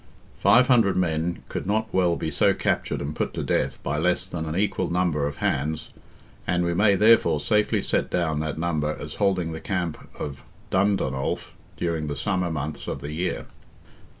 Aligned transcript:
Five 0.39 0.65
hundred 0.65 0.95
men 0.97 1.43
could 1.47 1.67
not 1.67 1.87
well 1.93 2.15
be 2.15 2.31
so 2.31 2.55
captured 2.55 3.03
and 3.03 3.15
put 3.15 3.35
to 3.35 3.43
death 3.43 3.77
by 3.83 3.99
less 3.99 4.25
than 4.25 4.47
an 4.47 4.55
equal 4.55 4.89
number 4.91 5.27
of 5.27 5.37
hands, 5.37 5.91
and 6.47 6.63
we 6.63 6.73
may, 6.73 6.95
therefore, 6.95 7.39
safely 7.39 7.83
set 7.83 8.09
down 8.09 8.39
that 8.39 8.57
number 8.57 8.97
as 8.99 9.17
holding 9.21 9.51
the 9.51 9.61
camp 9.61 10.09
of 10.17 10.41
Dundonolf 10.71 11.51
during 11.77 12.07
the 12.07 12.15
summer 12.15 12.49
months 12.49 12.87
of 12.87 13.01
the 13.01 13.11
year. 13.11 13.45